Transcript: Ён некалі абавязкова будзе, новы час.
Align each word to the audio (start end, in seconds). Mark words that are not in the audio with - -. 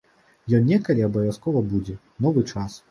Ён 0.59 0.65
некалі 0.71 1.05
абавязкова 1.09 1.65
будзе, 1.77 2.01
новы 2.29 2.49
час. 2.51 2.71